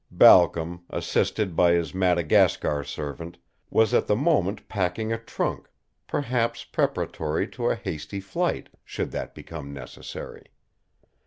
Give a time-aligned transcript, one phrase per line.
[0.09, 3.37] Balcom, assisted by his Madagascan servant,
[3.69, 5.69] was at the moment packing a trunk,
[6.07, 10.47] perhaps preparatory to a hasty flight, should that become necessary.